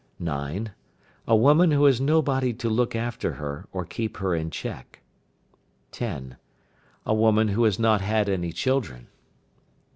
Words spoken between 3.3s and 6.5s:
her, or keep her in check. 10.